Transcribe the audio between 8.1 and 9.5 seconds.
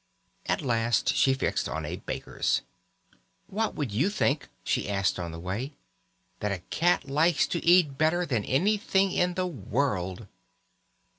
than anything in the